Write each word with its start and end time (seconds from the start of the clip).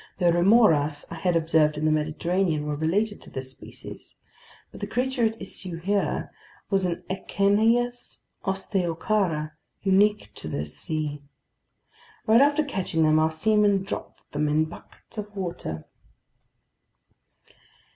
The 0.17 0.33
remoras 0.33 1.05
I 1.11 1.13
had 1.17 1.35
observed 1.35 1.77
in 1.77 1.85
the 1.85 1.91
Mediterranean 1.91 2.65
were 2.65 2.75
related 2.75 3.21
to 3.21 3.29
this 3.29 3.51
species. 3.51 4.15
But 4.71 4.79
the 4.81 4.87
creature 4.87 5.23
at 5.25 5.39
issue 5.39 5.75
here 5.75 6.31
was 6.71 6.85
an 6.85 7.03
Echeneis 7.07 8.21
osteochara, 8.43 9.51
unique 9.83 10.31
to 10.33 10.47
this 10.47 10.75
sea. 10.75 11.21
Right 12.25 12.41
after 12.41 12.63
catching 12.63 13.03
them, 13.03 13.19
our 13.19 13.29
seamen 13.29 13.83
dropped 13.83 14.31
them 14.31 14.47
in 14.49 14.65
buckets 14.65 15.19
of 15.19 15.35
water. 15.35 15.85